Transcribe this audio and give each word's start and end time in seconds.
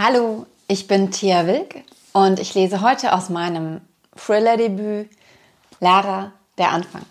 Hallo, 0.00 0.46
ich 0.68 0.86
bin 0.86 1.10
Tia 1.10 1.44
Wilk 1.48 1.82
und 2.12 2.38
ich 2.38 2.54
lese 2.54 2.82
heute 2.82 3.12
aus 3.12 3.30
meinem 3.30 3.80
Thriller-Debüt 4.14 5.10
Lara, 5.80 6.30
der 6.56 6.70
Anfang. 6.70 7.02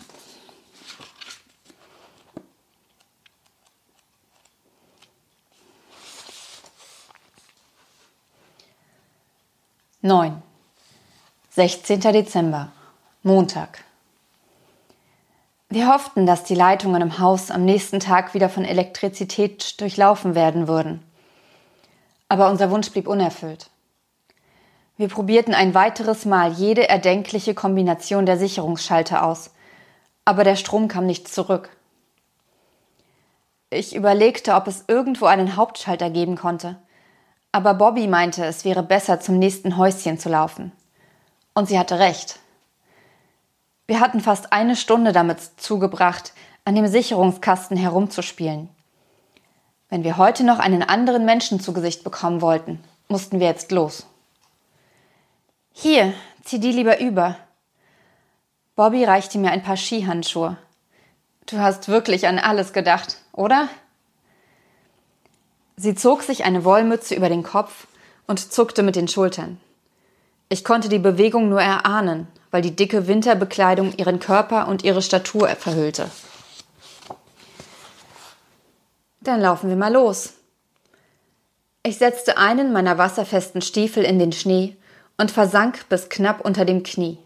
Neun. 10.00 10.42
16. 11.50 12.00
Dezember. 12.00 12.72
Montag. 13.22 13.84
Wir 15.68 15.92
hofften, 15.92 16.24
dass 16.24 16.44
die 16.44 16.54
Leitungen 16.54 17.02
im 17.02 17.18
Haus 17.18 17.50
am 17.50 17.66
nächsten 17.66 18.00
Tag 18.00 18.32
wieder 18.32 18.48
von 18.48 18.64
Elektrizität 18.64 19.78
durchlaufen 19.78 20.34
werden 20.34 20.68
würden. 20.68 21.02
Aber 22.28 22.50
unser 22.50 22.70
Wunsch 22.70 22.90
blieb 22.90 23.08
unerfüllt. 23.08 23.70
Wir 24.96 25.08
probierten 25.08 25.54
ein 25.54 25.74
weiteres 25.74 26.24
Mal 26.24 26.52
jede 26.52 26.88
erdenkliche 26.88 27.54
Kombination 27.54 28.26
der 28.26 28.36
Sicherungsschalter 28.36 29.24
aus, 29.24 29.50
aber 30.24 30.44
der 30.44 30.56
Strom 30.56 30.88
kam 30.88 31.06
nicht 31.06 31.28
zurück. 31.28 31.70
Ich 33.70 33.94
überlegte, 33.94 34.54
ob 34.54 34.66
es 34.66 34.84
irgendwo 34.88 35.26
einen 35.26 35.56
Hauptschalter 35.56 36.10
geben 36.10 36.36
konnte, 36.36 36.76
aber 37.52 37.74
Bobby 37.74 38.08
meinte, 38.08 38.44
es 38.44 38.64
wäre 38.64 38.82
besser, 38.82 39.20
zum 39.20 39.38
nächsten 39.38 39.76
Häuschen 39.76 40.18
zu 40.18 40.28
laufen. 40.28 40.72
Und 41.54 41.68
sie 41.68 41.78
hatte 41.78 41.98
recht. 41.98 42.40
Wir 43.86 44.00
hatten 44.00 44.20
fast 44.20 44.52
eine 44.52 44.76
Stunde 44.76 45.12
damit 45.12 45.40
zugebracht, 45.58 46.34
an 46.64 46.74
dem 46.74 46.86
Sicherungskasten 46.86 47.76
herumzuspielen. 47.76 48.68
Wenn 49.88 50.04
wir 50.04 50.18
heute 50.18 50.44
noch 50.44 50.58
einen 50.58 50.82
anderen 50.82 51.24
Menschen 51.24 51.60
zu 51.60 51.72
Gesicht 51.72 52.04
bekommen 52.04 52.42
wollten, 52.42 52.82
mussten 53.08 53.40
wir 53.40 53.46
jetzt 53.46 53.72
los. 53.72 54.06
Hier, 55.72 56.12
zieh 56.44 56.60
die 56.60 56.72
lieber 56.72 57.00
über. 57.00 57.36
Bobby 58.76 59.04
reichte 59.04 59.38
mir 59.38 59.50
ein 59.50 59.62
paar 59.62 59.76
Skihandschuhe. 59.76 60.58
Du 61.46 61.58
hast 61.58 61.88
wirklich 61.88 62.28
an 62.28 62.38
alles 62.38 62.74
gedacht, 62.74 63.16
oder? 63.32 63.68
Sie 65.76 65.94
zog 65.94 66.22
sich 66.22 66.44
eine 66.44 66.64
Wollmütze 66.64 67.14
über 67.14 67.30
den 67.30 67.42
Kopf 67.42 67.86
und 68.26 68.52
zuckte 68.52 68.82
mit 68.82 68.96
den 68.96 69.08
Schultern. 69.08 69.58
Ich 70.50 70.64
konnte 70.64 70.88
die 70.88 70.98
Bewegung 70.98 71.48
nur 71.48 71.62
erahnen, 71.62 72.26
weil 72.50 72.60
die 72.60 72.76
dicke 72.76 73.06
Winterbekleidung 73.06 73.94
ihren 73.96 74.18
Körper 74.18 74.68
und 74.68 74.84
ihre 74.84 75.02
Statur 75.02 75.48
verhüllte. 75.48 76.10
Dann 79.28 79.42
laufen 79.42 79.68
wir 79.68 79.76
mal 79.76 79.92
los. 79.92 80.32
Ich 81.82 81.98
setzte 81.98 82.38
einen 82.38 82.72
meiner 82.72 82.96
wasserfesten 82.96 83.60
Stiefel 83.60 84.02
in 84.02 84.18
den 84.18 84.32
Schnee 84.32 84.74
und 85.18 85.30
versank 85.30 85.86
bis 85.90 86.08
knapp 86.08 86.42
unter 86.42 86.64
dem 86.64 86.82
Knie. 86.82 87.18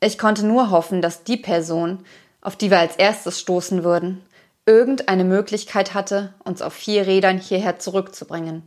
Ich 0.00 0.16
konnte 0.16 0.46
nur 0.46 0.70
hoffen, 0.70 1.02
dass 1.02 1.24
die 1.24 1.36
Person, 1.36 2.06
auf 2.40 2.56
die 2.56 2.70
wir 2.70 2.78
als 2.78 2.96
erstes 2.96 3.38
stoßen 3.38 3.84
würden, 3.84 4.24
irgendeine 4.64 5.24
Möglichkeit 5.24 5.92
hatte, 5.92 6.32
uns 6.42 6.62
auf 6.62 6.72
vier 6.72 7.06
Rädern 7.06 7.36
hierher 7.36 7.78
zurückzubringen. 7.78 8.62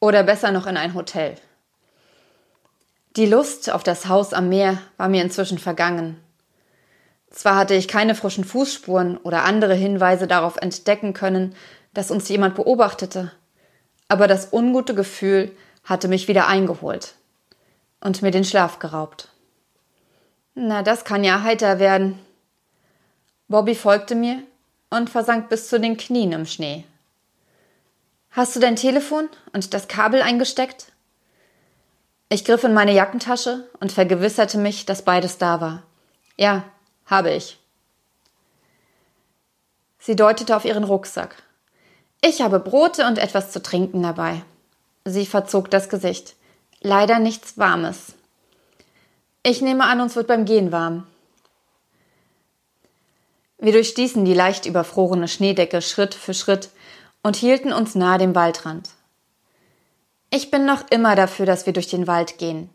Oder 0.00 0.24
besser 0.24 0.52
noch 0.52 0.66
in 0.66 0.76
ein 0.76 0.92
Hotel. 0.92 1.34
Die 3.16 3.24
Lust 3.24 3.70
auf 3.70 3.82
das 3.82 4.06
Haus 4.06 4.34
am 4.34 4.50
Meer 4.50 4.82
war 4.98 5.08
mir 5.08 5.22
inzwischen 5.22 5.58
vergangen. 5.58 6.22
Zwar 7.30 7.56
hatte 7.56 7.74
ich 7.74 7.88
keine 7.88 8.14
frischen 8.14 8.44
Fußspuren 8.44 9.18
oder 9.18 9.44
andere 9.44 9.74
Hinweise 9.74 10.26
darauf 10.26 10.56
entdecken 10.56 11.12
können, 11.12 11.54
dass 11.92 12.10
uns 12.10 12.28
jemand 12.28 12.54
beobachtete, 12.54 13.32
aber 14.08 14.26
das 14.26 14.52
ungute 14.52 14.94
Gefühl 14.94 15.50
hatte 15.84 16.08
mich 16.08 16.28
wieder 16.28 16.46
eingeholt 16.46 17.14
und 18.00 18.22
mir 18.22 18.30
den 18.30 18.44
Schlaf 18.44 18.78
geraubt. 18.78 19.28
Na, 20.54 20.82
das 20.82 21.04
kann 21.04 21.24
ja 21.24 21.42
heiter 21.42 21.78
werden. 21.78 22.18
Bobby 23.48 23.74
folgte 23.74 24.14
mir 24.14 24.42
und 24.90 25.10
versank 25.10 25.48
bis 25.48 25.68
zu 25.68 25.78
den 25.78 25.96
Knien 25.96 26.32
im 26.32 26.46
Schnee. 26.46 26.84
Hast 28.30 28.54
du 28.56 28.60
dein 28.60 28.76
Telefon 28.76 29.28
und 29.52 29.72
das 29.74 29.88
Kabel 29.88 30.22
eingesteckt? 30.22 30.92
Ich 32.28 32.44
griff 32.44 32.64
in 32.64 32.74
meine 32.74 32.92
Jackentasche 32.92 33.68
und 33.80 33.90
vergewisserte 33.90 34.58
mich, 34.58 34.84
dass 34.84 35.02
beides 35.02 35.38
da 35.38 35.60
war. 35.60 35.82
Ja, 36.36 36.64
habe 37.08 37.32
ich. 37.32 37.58
Sie 39.98 40.16
deutete 40.16 40.56
auf 40.56 40.64
ihren 40.64 40.84
Rucksack. 40.84 41.42
Ich 42.20 42.40
habe 42.40 42.60
Brote 42.60 43.06
und 43.06 43.18
etwas 43.18 43.50
zu 43.50 43.62
trinken 43.62 44.02
dabei. 44.02 44.42
Sie 45.04 45.26
verzog 45.26 45.70
das 45.70 45.88
Gesicht. 45.88 46.34
Leider 46.80 47.18
nichts 47.18 47.58
Warmes. 47.58 48.14
Ich 49.42 49.62
nehme 49.62 49.84
an, 49.84 50.00
uns 50.00 50.16
wird 50.16 50.26
beim 50.26 50.44
Gehen 50.44 50.72
warm. 50.72 51.06
Wir 53.58 53.72
durchstießen 53.72 54.24
die 54.24 54.34
leicht 54.34 54.66
überfrorene 54.66 55.26
Schneedecke 55.26 55.82
Schritt 55.82 56.14
für 56.14 56.34
Schritt 56.34 56.70
und 57.22 57.36
hielten 57.36 57.72
uns 57.72 57.94
nahe 57.94 58.18
dem 58.18 58.34
Waldrand. 58.34 58.90
Ich 60.30 60.50
bin 60.50 60.64
noch 60.64 60.88
immer 60.90 61.16
dafür, 61.16 61.46
dass 61.46 61.66
wir 61.66 61.72
durch 61.72 61.88
den 61.88 62.06
Wald 62.06 62.38
gehen. 62.38 62.70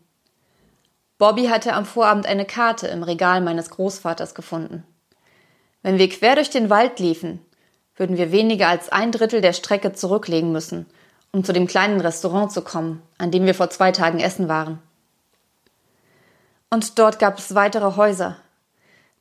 Bobby 1.24 1.46
hatte 1.46 1.72
am 1.72 1.86
Vorabend 1.86 2.26
eine 2.26 2.44
Karte 2.44 2.86
im 2.86 3.02
Regal 3.02 3.40
meines 3.40 3.70
Großvaters 3.70 4.34
gefunden. 4.34 4.84
Wenn 5.80 5.96
wir 5.96 6.10
quer 6.10 6.34
durch 6.34 6.50
den 6.50 6.68
Wald 6.68 6.98
liefen, 7.00 7.40
würden 7.96 8.18
wir 8.18 8.30
weniger 8.30 8.68
als 8.68 8.90
ein 8.90 9.10
Drittel 9.10 9.40
der 9.40 9.54
Strecke 9.54 9.94
zurücklegen 9.94 10.52
müssen, 10.52 10.84
um 11.32 11.42
zu 11.42 11.54
dem 11.54 11.66
kleinen 11.66 11.98
Restaurant 11.98 12.52
zu 12.52 12.60
kommen, 12.60 13.00
an 13.16 13.30
dem 13.30 13.46
wir 13.46 13.54
vor 13.54 13.70
zwei 13.70 13.90
Tagen 13.90 14.20
essen 14.20 14.48
waren. 14.48 14.80
Und 16.68 16.98
dort 16.98 17.18
gab 17.18 17.38
es 17.38 17.54
weitere 17.54 17.96
Häuser. 17.96 18.36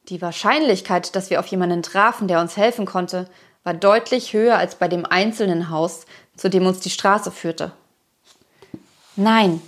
Die 0.09 0.21
Wahrscheinlichkeit, 0.21 1.15
dass 1.15 1.29
wir 1.29 1.39
auf 1.39 1.47
jemanden 1.47 1.83
trafen, 1.83 2.27
der 2.27 2.41
uns 2.41 2.57
helfen 2.57 2.85
konnte, 2.85 3.29
war 3.63 3.75
deutlich 3.75 4.33
höher 4.33 4.57
als 4.57 4.75
bei 4.75 4.89
dem 4.89 5.05
einzelnen 5.05 5.69
Haus, 5.69 6.05
zu 6.35 6.49
dem 6.49 6.65
uns 6.65 6.81
die 6.81 6.89
Straße 6.89 7.31
führte. 7.31 7.71
Nein, 9.15 9.61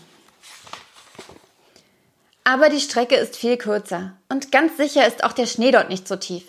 aber 2.46 2.70
die 2.70 2.80
Strecke 2.80 3.16
ist 3.16 3.36
viel 3.36 3.58
kürzer. 3.58 4.14
Und 4.30 4.52
ganz 4.52 4.78
sicher 4.78 5.06
ist 5.06 5.24
auch 5.24 5.34
der 5.34 5.48
Schnee 5.48 5.72
dort 5.72 5.90
nicht 5.90 6.08
so 6.08 6.16
tief. 6.16 6.46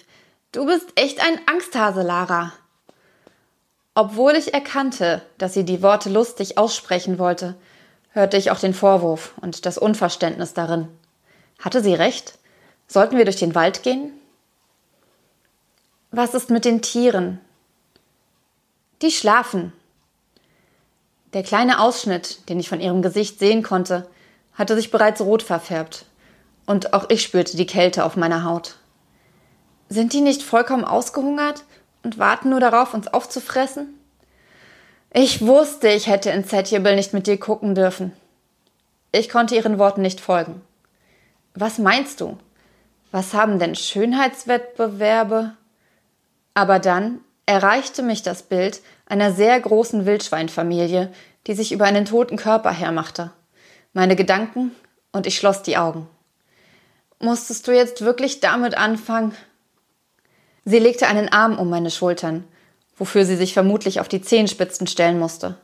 Du 0.53 0.67
bist 0.67 0.87
echt 0.95 1.21
ein 1.21 1.41
Angsthase, 1.47 2.03
Lara. 2.03 2.53
Obwohl 3.95 4.35
ich 4.37 4.53
erkannte, 4.53 5.23
dass 5.39 5.55
sie 5.55 5.65
die 5.65 5.83
Worte 5.83 6.11
lustig 6.11 6.59
aussprechen 6.59 7.19
wollte, 7.19 7.57
hörte 8.11 8.37
ich 8.37 8.51
auch 8.51 8.61
den 8.61 8.75
Vorwurf 8.75 9.33
und 9.41 9.65
das 9.65 9.79
Unverständnis 9.79 10.53
darin. 10.53 10.89
Hatte 11.59 11.83
sie 11.83 11.95
recht? 11.95 12.39
Sollten 12.87 13.17
wir 13.17 13.25
durch 13.25 13.37
den 13.37 13.55
Wald 13.55 13.83
gehen? 13.83 14.13
Was 16.11 16.35
ist 16.35 16.51
mit 16.51 16.67
den 16.67 16.83
Tieren? 16.83 17.41
Die 19.01 19.11
schlafen. 19.11 19.73
Der 21.33 21.43
kleine 21.43 21.81
Ausschnitt, 21.81 22.49
den 22.51 22.61
ich 22.61 22.69
von 22.69 22.81
ihrem 22.83 23.01
Gesicht 23.01 23.39
sehen 23.39 23.63
konnte, 23.63 24.07
hatte 24.57 24.75
sich 24.75 24.91
bereits 24.91 25.21
rot 25.21 25.43
verfärbt, 25.43 26.07
und 26.67 26.93
auch 26.93 27.09
ich 27.11 27.23
spürte 27.23 27.57
die 27.57 27.67
Kälte 27.67 28.05
auf 28.05 28.17
meiner 28.17 28.43
Haut. 28.45 28.77
Sind 29.89 30.13
die 30.13 30.21
nicht 30.21 30.43
vollkommen 30.43 30.85
ausgehungert 30.85 31.65
und 32.03 32.19
warten 32.19 32.51
nur 32.51 32.59
darauf, 32.59 32.93
uns 32.93 33.07
aufzufressen? 33.07 33.95
Ich 35.13 35.47
wusste, 35.47 35.89
ich 35.89 36.09
hätte 36.09 36.31
Insatiable 36.31 36.97
nicht 36.97 37.13
mit 37.13 37.27
dir 37.27 37.39
gucken 37.39 37.75
dürfen. 37.75 38.13
Ich 39.13 39.29
konnte 39.29 39.55
ihren 39.55 39.79
Worten 39.79 40.03
nicht 40.03 40.21
folgen. 40.21 40.61
Was 41.55 41.79
meinst 41.79 42.21
du? 42.21 42.37
Was 43.13 43.33
haben 43.33 43.59
denn 43.59 43.77
Schönheitswettbewerbe? 43.77 45.53
Aber 46.55 46.79
dann 46.81 47.21
erreichte 47.47 48.03
mich 48.03 48.23
das 48.23 48.43
Bild 48.43 48.81
einer 49.07 49.31
sehr 49.33 49.59
großen 49.61 50.05
Wildschweinfamilie, 50.05 51.13
die 51.47 51.55
sich 51.55 51.71
über 51.71 51.85
einen 51.85 52.05
toten 52.05 52.37
Körper 52.37 52.73
hermachte 52.73 53.31
meine 53.97 54.15
Gedanken 54.15 54.73
und 55.11 55.27
ich 55.27 55.39
schloss 55.39 55.63
die 55.63 55.79
Augen. 55.79 56.07
Musstest 57.19 57.67
du 57.67 57.73
jetzt 57.73 58.03
wirklich 58.03 58.41
damit 58.41 58.77
anfangen? 58.77 59.35
Sie 60.67 60.79
legte 60.79 61.07
einen 61.07 61.31
Arm 61.31 61.59
um 61.59 61.71
meine 61.71 61.91
Schultern, 61.91 62.45
wofür 62.99 63.25
sie 63.25 63.37
sich 63.37 63.55
vermutlich 63.55 63.99
auf 63.99 64.09
die 64.09 64.21
Zehenspitzen 64.21 64.87
stellen 64.87 65.19
musste. 65.19 65.57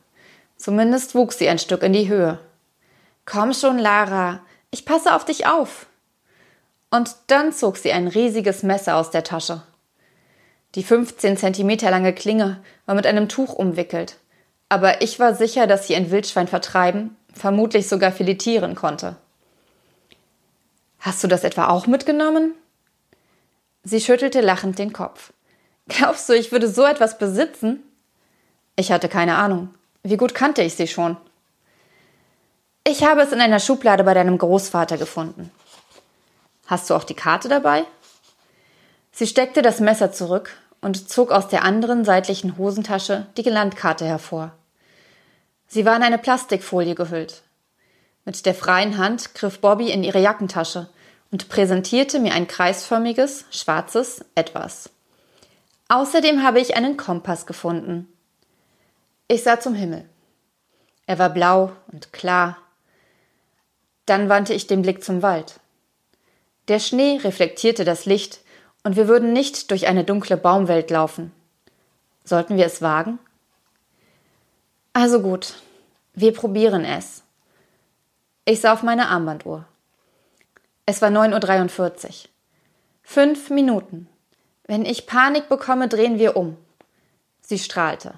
Zumindest 0.57 1.13
wuchs 1.13 1.37
sie 1.37 1.47
ein 1.47 1.59
Stück 1.59 1.83
in 1.83 1.93
die 1.93 2.09
Höhe. 2.09 2.39
Komm 3.25 3.53
schon, 3.53 3.77
Lara, 3.77 4.39
ich 4.71 4.83
passe 4.83 5.13
auf 5.13 5.25
dich 5.25 5.45
auf. 5.45 5.85
Und 6.89 7.15
dann 7.27 7.53
zog 7.53 7.77
sie 7.77 7.91
ein 7.91 8.07
riesiges 8.07 8.63
Messer 8.63 8.95
aus 8.95 9.11
der 9.11 9.23
Tasche. 9.23 9.61
Die 10.73 10.83
15 10.83 11.37
Zentimeter 11.37 11.91
lange 11.91 12.13
Klinge 12.13 12.63
war 12.87 12.95
mit 12.95 13.05
einem 13.05 13.29
Tuch 13.29 13.53
umwickelt, 13.53 14.17
aber 14.69 15.03
ich 15.03 15.19
war 15.19 15.35
sicher, 15.35 15.67
dass 15.67 15.85
sie 15.85 15.95
ein 15.95 16.09
Wildschwein 16.09 16.47
vertreiben 16.47 17.15
vermutlich 17.33 17.87
sogar 17.87 18.11
filetieren 18.11 18.75
konnte. 18.75 19.15
Hast 20.99 21.23
du 21.23 21.27
das 21.27 21.43
etwa 21.43 21.67
auch 21.67 21.87
mitgenommen? 21.87 22.53
Sie 23.83 23.99
schüttelte 23.99 24.41
lachend 24.41 24.79
den 24.79 24.93
Kopf. 24.93 25.33
Glaubst 25.87 26.29
du, 26.29 26.33
ich 26.33 26.51
würde 26.51 26.69
so 26.69 26.85
etwas 26.85 27.17
besitzen? 27.17 27.83
Ich 28.75 28.91
hatte 28.91 29.09
keine 29.09 29.35
Ahnung. 29.35 29.73
Wie 30.03 30.17
gut 30.17 30.33
kannte 30.33 30.61
ich 30.61 30.75
sie 30.75 30.87
schon? 30.87 31.17
Ich 32.85 33.03
habe 33.03 33.21
es 33.21 33.31
in 33.31 33.41
einer 33.41 33.59
Schublade 33.59 34.03
bei 34.03 34.13
deinem 34.13 34.37
Großvater 34.37 34.97
gefunden. 34.97 35.51
Hast 36.67 36.89
du 36.89 36.95
auch 36.95 37.03
die 37.03 37.13
Karte 37.13 37.49
dabei? 37.49 37.85
Sie 39.11 39.27
steckte 39.27 39.61
das 39.61 39.79
Messer 39.79 40.11
zurück 40.11 40.55
und 40.81 41.09
zog 41.09 41.31
aus 41.31 41.47
der 41.47 41.63
anderen 41.63 42.03
seitlichen 42.03 42.57
Hosentasche 42.57 43.27
die 43.37 43.43
Landkarte 43.43 44.05
hervor. 44.05 44.53
Sie 45.73 45.85
war 45.85 45.95
in 45.95 46.03
eine 46.03 46.19
Plastikfolie 46.19 46.93
gehüllt. 46.93 47.41
Mit 48.25 48.45
der 48.45 48.53
freien 48.53 48.99
Hand 48.99 49.33
griff 49.33 49.57
Bobby 49.57 49.89
in 49.89 50.03
ihre 50.03 50.19
Jackentasche 50.19 50.87
und 51.31 51.49
präsentierte 51.49 52.19
mir 52.19 52.35
ein 52.35 52.47
kreisförmiges, 52.47 53.45
schwarzes 53.49 54.23
Etwas. 54.35 54.91
Außerdem 55.87 56.43
habe 56.43 56.59
ich 56.59 56.77
einen 56.77 56.95
Kompass 56.95 57.47
gefunden. 57.47 58.07
Ich 59.27 59.41
sah 59.41 59.59
zum 59.59 59.73
Himmel. 59.73 60.07
Er 61.07 61.17
war 61.17 61.31
blau 61.31 61.71
und 61.91 62.13
klar. 62.13 62.59
Dann 64.05 64.29
wandte 64.29 64.53
ich 64.53 64.67
den 64.67 64.83
Blick 64.83 65.03
zum 65.03 65.23
Wald. 65.23 65.59
Der 66.67 66.77
Schnee 66.77 67.19
reflektierte 67.23 67.83
das 67.83 68.05
Licht 68.05 68.41
und 68.83 68.95
wir 68.95 69.07
würden 69.07 69.33
nicht 69.33 69.71
durch 69.71 69.87
eine 69.87 70.03
dunkle 70.03 70.37
Baumwelt 70.37 70.91
laufen. 70.91 71.31
Sollten 72.23 72.57
wir 72.57 72.67
es 72.67 72.83
wagen? 72.83 73.17
Also 74.93 75.21
gut, 75.21 75.55
wir 76.13 76.33
probieren 76.33 76.85
es. 76.85 77.23
Ich 78.45 78.61
sah 78.61 78.73
auf 78.73 78.83
meine 78.83 79.07
Armbanduhr. 79.07 79.65
Es 80.85 81.01
war 81.01 81.09
9.43 81.09 82.05
Uhr. 82.05 82.13
Fünf 83.01 83.49
Minuten. 83.49 84.07
Wenn 84.65 84.85
ich 84.85 85.07
Panik 85.07 85.49
bekomme, 85.49 85.87
drehen 85.87 86.19
wir 86.19 86.37
um. 86.37 86.57
Sie 87.41 87.57
strahlte. 87.57 88.13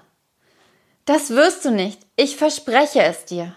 Das 1.06 1.30
wirst 1.30 1.64
du 1.64 1.70
nicht. 1.70 2.00
Ich 2.16 2.36
verspreche 2.36 3.02
es 3.02 3.24
dir. 3.24 3.54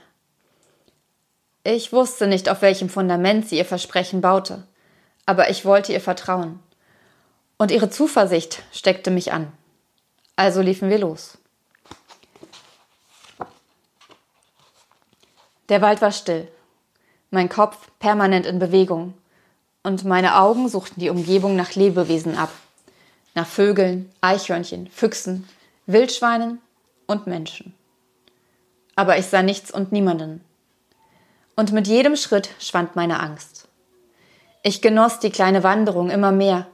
Ich 1.63 1.92
wusste 1.92 2.27
nicht, 2.27 2.50
auf 2.50 2.62
welchem 2.62 2.89
Fundament 2.89 3.50
sie 3.50 3.57
ihr 3.57 3.65
Versprechen 3.65 4.22
baute, 4.22 4.65
aber 5.25 5.50
ich 5.50 5.65
wollte 5.65 5.92
ihr 5.92 6.01
vertrauen. 6.01 6.60
Und 7.57 7.72
ihre 7.72 7.89
Zuversicht 7.89 8.63
steckte 8.72 9.12
mich 9.12 9.33
an. 9.33 9.51
Also 10.36 10.62
liefen 10.62 10.89
wir 10.89 11.00
los. 11.00 11.38
Der 15.69 15.81
Wald 15.81 16.01
war 16.01 16.12
still, 16.12 16.48
mein 17.30 17.48
Kopf 17.48 17.77
permanent 18.00 18.45
in 18.45 18.60
Bewegung, 18.60 19.13
und 19.83 20.04
meine 20.04 20.38
Augen 20.38 20.68
suchten 20.68 21.00
die 21.00 21.10
Umgebung 21.10 21.56
nach 21.56 21.75
Lebewesen 21.75 22.36
ab, 22.36 22.51
nach 23.36 23.48
Vögeln, 23.48 24.12
Eichhörnchen, 24.19 24.88
Füchsen, 24.88 25.48
Wildschweinen 25.86 26.60
und 27.07 27.27
Menschen. 27.27 27.74
Aber 28.95 29.18
ich 29.18 29.27
sah 29.27 29.42
nichts 29.42 29.71
und 29.71 29.92
niemanden. 29.92 30.44
Und 31.56 31.72
mit 31.72 31.88
jedem 31.88 32.15
Schritt 32.15 32.50
schwand 32.60 32.95
meine 32.95 33.19
Angst. 33.19 33.68
Ich 34.63 34.81
genoss 34.81 35.19
die 35.19 35.30
kleine 35.30 35.63
Wanderung 35.63 36.10
immer 36.10 36.31
mehr 36.31 36.68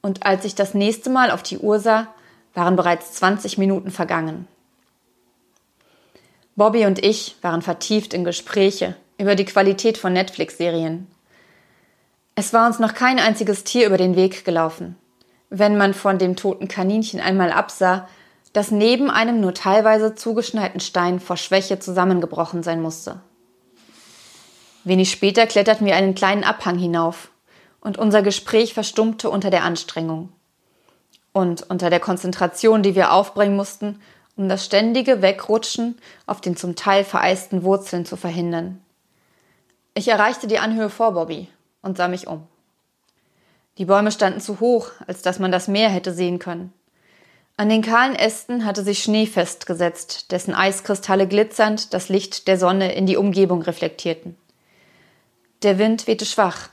und 0.00 0.24
als 0.24 0.44
ich 0.44 0.54
das 0.54 0.74
nächste 0.74 1.10
Mal 1.10 1.30
auf 1.30 1.42
die 1.42 1.58
Uhr 1.58 1.80
sah, 1.80 2.08
waren 2.54 2.76
bereits 2.76 3.12
20 3.14 3.58
Minuten 3.58 3.90
vergangen. 3.90 4.48
Bobby 6.58 6.86
und 6.86 7.04
ich 7.04 7.36
waren 7.40 7.62
vertieft 7.62 8.12
in 8.12 8.24
Gespräche 8.24 8.96
über 9.16 9.36
die 9.36 9.44
Qualität 9.44 9.96
von 9.96 10.12
Netflix-Serien. 10.12 11.06
Es 12.34 12.52
war 12.52 12.66
uns 12.66 12.80
noch 12.80 12.94
kein 12.94 13.20
einziges 13.20 13.62
Tier 13.62 13.86
über 13.86 13.96
den 13.96 14.16
Weg 14.16 14.44
gelaufen. 14.44 14.96
Wenn 15.50 15.76
man 15.76 15.94
von 15.94 16.18
dem 16.18 16.34
toten 16.34 16.66
Kaninchen 16.66 17.20
einmal 17.20 17.52
absah, 17.52 18.08
das 18.52 18.72
neben 18.72 19.08
einem 19.08 19.40
nur 19.40 19.54
teilweise 19.54 20.16
zugeschneiten 20.16 20.80
Stein 20.80 21.20
vor 21.20 21.36
Schwäche 21.36 21.78
zusammengebrochen 21.78 22.64
sein 22.64 22.82
musste. 22.82 23.20
Wenig 24.82 25.12
später 25.12 25.46
kletterten 25.46 25.86
wir 25.86 25.94
einen 25.94 26.16
kleinen 26.16 26.42
Abhang 26.42 26.76
hinauf 26.76 27.30
und 27.80 27.98
unser 27.98 28.22
Gespräch 28.22 28.74
verstummte 28.74 29.30
unter 29.30 29.50
der 29.50 29.62
Anstrengung 29.62 30.32
und 31.32 31.70
unter 31.70 31.88
der 31.88 32.00
Konzentration, 32.00 32.82
die 32.82 32.96
wir 32.96 33.12
aufbringen 33.12 33.54
mussten, 33.54 34.00
um 34.38 34.48
das 34.48 34.64
ständige 34.64 35.20
Wegrutschen 35.20 35.98
auf 36.26 36.40
den 36.40 36.56
zum 36.56 36.76
Teil 36.76 37.04
vereisten 37.04 37.64
Wurzeln 37.64 38.06
zu 38.06 38.16
verhindern. 38.16 38.80
Ich 39.94 40.06
erreichte 40.08 40.46
die 40.46 40.60
Anhöhe 40.60 40.90
vor 40.90 41.12
Bobby 41.12 41.48
und 41.82 41.96
sah 41.96 42.06
mich 42.06 42.28
um. 42.28 42.46
Die 43.78 43.84
Bäume 43.84 44.12
standen 44.12 44.40
zu 44.40 44.60
hoch, 44.60 44.90
als 45.06 45.22
dass 45.22 45.40
man 45.40 45.50
das 45.50 45.66
Meer 45.66 45.88
hätte 45.88 46.12
sehen 46.12 46.38
können. 46.38 46.72
An 47.56 47.68
den 47.68 47.82
kahlen 47.82 48.14
Ästen 48.14 48.64
hatte 48.64 48.84
sich 48.84 49.02
Schnee 49.02 49.26
festgesetzt, 49.26 50.30
dessen 50.30 50.54
Eiskristalle 50.54 51.26
glitzernd 51.26 51.92
das 51.92 52.08
Licht 52.08 52.46
der 52.46 52.58
Sonne 52.58 52.94
in 52.94 53.06
die 53.06 53.16
Umgebung 53.16 53.62
reflektierten. 53.62 54.36
Der 55.64 55.78
Wind 55.78 56.06
wehte 56.06 56.24
schwach, 56.24 56.68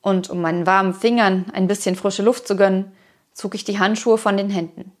und 0.00 0.30
um 0.30 0.40
meinen 0.40 0.64
warmen 0.64 0.94
Fingern 0.94 1.50
ein 1.52 1.66
bisschen 1.66 1.96
frische 1.96 2.22
Luft 2.22 2.48
zu 2.48 2.56
gönnen, 2.56 2.92
zog 3.34 3.54
ich 3.54 3.64
die 3.64 3.78
Handschuhe 3.78 4.16
von 4.16 4.38
den 4.38 4.48
Händen. 4.48 4.95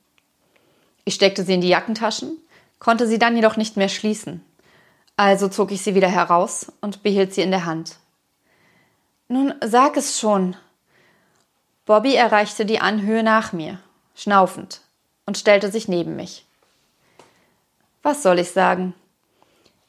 Ich 1.08 1.14
steckte 1.14 1.44
sie 1.44 1.54
in 1.54 1.60
die 1.60 1.68
Jackentaschen, 1.68 2.36
konnte 2.80 3.06
sie 3.06 3.20
dann 3.20 3.36
jedoch 3.36 3.56
nicht 3.56 3.76
mehr 3.76 3.88
schließen. 3.88 4.44
Also 5.16 5.48
zog 5.48 5.70
ich 5.70 5.80
sie 5.80 5.94
wieder 5.94 6.08
heraus 6.08 6.72
und 6.80 7.04
behielt 7.04 7.32
sie 7.32 7.42
in 7.42 7.52
der 7.52 7.64
Hand. 7.64 7.96
Nun 9.28 9.54
sag 9.64 9.96
es 9.96 10.18
schon. 10.18 10.56
Bobby 11.84 12.16
erreichte 12.16 12.66
die 12.66 12.80
Anhöhe 12.80 13.22
nach 13.22 13.52
mir, 13.52 13.78
schnaufend, 14.16 14.80
und 15.26 15.38
stellte 15.38 15.70
sich 15.70 15.86
neben 15.86 16.16
mich. 16.16 16.44
Was 18.02 18.24
soll 18.24 18.40
ich 18.40 18.50
sagen? 18.50 18.92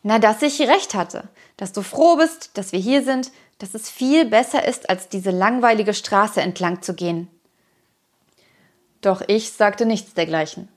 Na, 0.03 0.19
dass 0.19 0.43
ich 0.43 0.61
recht 0.61 0.93
hatte, 0.93 1.27
dass 1.57 1.73
du 1.73 1.81
froh 1.81 2.15
bist, 2.15 2.51
dass 2.59 2.73
wir 2.73 2.79
hier 2.79 3.03
sind, 3.03 3.31
dass 3.57 3.73
es 3.73 3.89
viel 3.89 4.25
besser 4.25 4.67
ist, 4.67 4.87
als 4.87 5.09
diese 5.09 5.31
langweilige 5.31 5.95
Straße 5.95 6.41
entlang 6.41 6.83
zu 6.83 6.93
gehen. 6.93 7.27
Doch 9.01 9.23
ich 9.27 9.51
sagte 9.51 9.87
nichts 9.87 10.13
dergleichen. 10.13 10.69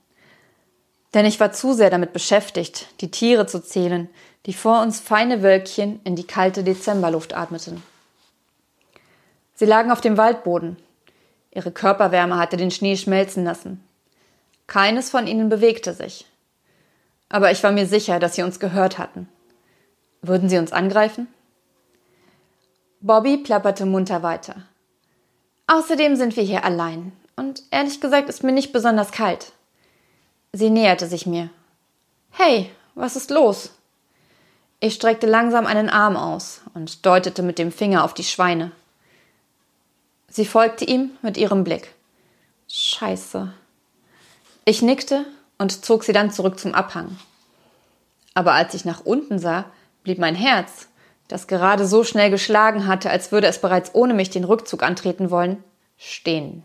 Denn 1.14 1.26
ich 1.26 1.40
war 1.40 1.52
zu 1.52 1.72
sehr 1.72 1.90
damit 1.90 2.12
beschäftigt, 2.12 2.86
die 3.00 3.10
Tiere 3.10 3.46
zu 3.46 3.62
zählen, 3.62 4.08
die 4.46 4.52
vor 4.52 4.80
uns 4.80 5.00
feine 5.00 5.42
Wölkchen 5.42 6.00
in 6.04 6.16
die 6.16 6.26
kalte 6.26 6.62
Dezemberluft 6.62 7.34
atmeten. 7.34 7.82
Sie 9.54 9.66
lagen 9.66 9.90
auf 9.90 10.00
dem 10.00 10.16
Waldboden. 10.16 10.76
Ihre 11.50 11.72
Körperwärme 11.72 12.38
hatte 12.38 12.56
den 12.56 12.70
Schnee 12.70 12.96
schmelzen 12.96 13.44
lassen. 13.44 13.84
Keines 14.66 15.10
von 15.10 15.26
ihnen 15.26 15.48
bewegte 15.48 15.92
sich. 15.92 16.26
Aber 17.28 17.50
ich 17.50 17.62
war 17.62 17.72
mir 17.72 17.86
sicher, 17.86 18.18
dass 18.18 18.36
sie 18.36 18.42
uns 18.42 18.60
gehört 18.60 18.98
hatten. 18.98 19.28
Würden 20.22 20.48
sie 20.48 20.58
uns 20.58 20.72
angreifen? 20.72 21.28
Bobby 23.00 23.38
plapperte 23.38 23.84
munter 23.84 24.22
weiter. 24.22 24.56
Außerdem 25.66 26.16
sind 26.16 26.36
wir 26.36 26.42
hier 26.42 26.64
allein. 26.64 27.12
Und 27.36 27.62
ehrlich 27.70 28.00
gesagt 28.00 28.28
ist 28.28 28.44
mir 28.44 28.52
nicht 28.52 28.72
besonders 28.72 29.12
kalt. 29.12 29.52
Sie 30.52 30.70
näherte 30.70 31.06
sich 31.06 31.26
mir. 31.26 31.50
Hey, 32.30 32.70
was 32.94 33.16
ist 33.16 33.30
los? 33.30 33.70
Ich 34.80 34.94
streckte 34.94 35.26
langsam 35.26 35.66
einen 35.66 35.88
Arm 35.88 36.16
aus 36.16 36.62
und 36.74 37.04
deutete 37.04 37.42
mit 37.42 37.58
dem 37.58 37.72
Finger 37.72 38.04
auf 38.04 38.14
die 38.14 38.24
Schweine. 38.24 38.72
Sie 40.28 40.46
folgte 40.46 40.84
ihm 40.84 41.10
mit 41.22 41.36
ihrem 41.36 41.64
Blick. 41.64 41.94
Scheiße. 42.68 43.52
Ich 44.64 44.82
nickte 44.82 45.26
und 45.58 45.84
zog 45.84 46.04
sie 46.04 46.12
dann 46.12 46.30
zurück 46.30 46.58
zum 46.58 46.74
Abhang. 46.74 47.18
Aber 48.34 48.52
als 48.52 48.74
ich 48.74 48.84
nach 48.84 49.04
unten 49.04 49.38
sah, 49.38 49.66
blieb 50.02 50.18
mein 50.18 50.34
Herz 50.34 50.88
das 51.30 51.46
gerade 51.46 51.86
so 51.86 52.02
schnell 52.02 52.30
geschlagen 52.30 52.88
hatte, 52.88 53.08
als 53.08 53.30
würde 53.30 53.46
es 53.46 53.60
bereits 53.60 53.94
ohne 53.94 54.14
mich 54.14 54.30
den 54.30 54.44
Rückzug 54.44 54.82
antreten 54.82 55.30
wollen, 55.30 55.62
stehen. 55.96 56.64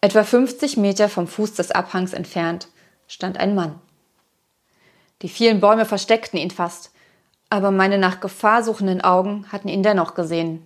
Etwa 0.00 0.24
50 0.24 0.76
Meter 0.76 1.08
vom 1.08 1.26
Fuß 1.26 1.54
des 1.54 1.70
Abhangs 1.70 2.12
entfernt 2.12 2.68
stand 3.08 3.38
ein 3.38 3.54
Mann. 3.54 3.80
Die 5.22 5.28
vielen 5.28 5.60
Bäume 5.60 5.86
versteckten 5.86 6.38
ihn 6.38 6.50
fast, 6.50 6.92
aber 7.48 7.70
meine 7.70 7.98
nach 7.98 8.20
Gefahr 8.20 8.62
suchenden 8.62 9.00
Augen 9.00 9.46
hatten 9.50 9.68
ihn 9.68 9.82
dennoch 9.82 10.14
gesehen. 10.14 10.62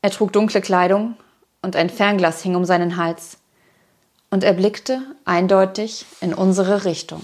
Er 0.00 0.10
trug 0.10 0.32
dunkle 0.32 0.60
Kleidung 0.60 1.16
und 1.62 1.76
ein 1.76 1.90
Fernglas 1.90 2.42
hing 2.42 2.54
um 2.54 2.64
seinen 2.64 2.96
Hals, 2.96 3.38
und 4.30 4.44
er 4.44 4.54
blickte 4.54 5.02
eindeutig 5.24 6.04
in 6.20 6.34
unsere 6.34 6.84
Richtung. 6.84 7.20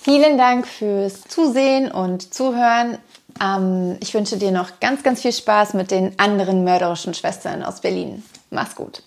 Vielen 0.00 0.38
Dank 0.38 0.66
fürs 0.66 1.22
Zusehen 1.24 1.90
und 1.90 2.32
Zuhören. 2.32 2.98
Ähm, 3.42 3.96
ich 4.00 4.14
wünsche 4.14 4.36
dir 4.36 4.50
noch 4.50 4.80
ganz, 4.80 5.02
ganz 5.02 5.22
viel 5.22 5.32
Spaß 5.32 5.74
mit 5.74 5.90
den 5.90 6.18
anderen 6.18 6.64
mörderischen 6.64 7.14
Schwestern 7.14 7.62
aus 7.62 7.80
Berlin. 7.80 8.22
Mach's 8.50 8.74
gut. 8.74 9.02